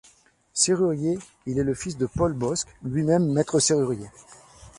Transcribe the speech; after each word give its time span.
Serrurier, 0.55 1.19
il 1.45 1.59
est 1.59 1.63
le 1.63 1.75
fils 1.75 1.95
de 1.95 2.07
Paul 2.07 2.33
Bosc, 2.33 2.67
lui-même 2.81 3.31
maître-serrurier. 3.31 4.09